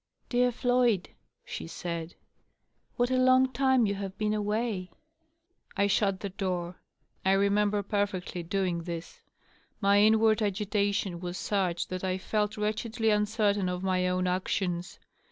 [0.29, 1.11] "Dear Floyd,'^
[1.45, 2.15] she said,"
[2.95, 4.89] what a long time you have been away P'
[5.77, 6.77] I shut the door;
[7.23, 9.21] I remember perfectly doing this.
[9.79, 14.97] My inward agitation was such that I felt wretchedly uncertain of my own actions.